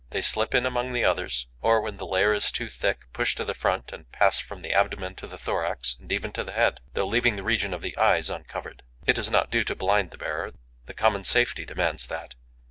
They 0.09 0.23
slip 0.23 0.55
in 0.55 0.65
among 0.65 0.93
the 0.93 1.03
others, 1.05 1.45
or, 1.61 1.79
when 1.79 1.97
the 1.97 2.07
layer 2.07 2.33
is 2.33 2.51
too 2.51 2.69
thick, 2.69 3.01
push 3.13 3.35
to 3.35 3.45
the 3.45 3.53
front 3.53 3.91
and 3.93 4.11
pass 4.11 4.39
from 4.39 4.63
the 4.63 4.73
abdomen 4.73 5.13
to 5.17 5.27
the 5.27 5.37
thorax 5.37 5.95
and 5.99 6.11
even 6.11 6.31
to 6.31 6.43
the 6.43 6.53
head, 6.53 6.79
though 6.93 7.05
leaving 7.05 7.35
the 7.35 7.43
region 7.43 7.71
of 7.71 7.83
the 7.83 7.95
eyes 7.99 8.31
uncovered. 8.31 8.81
It 9.05 9.13
does 9.15 9.29
not 9.29 9.51
do 9.51 9.63
to 9.63 9.75
blind 9.75 10.09
the 10.09 10.17
bearer: 10.17 10.53
the 10.87 10.95
common 10.95 11.23
safety 11.23 11.65
demands 11.65 12.07
that. 12.07 12.33